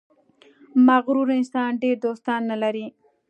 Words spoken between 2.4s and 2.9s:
نه لري.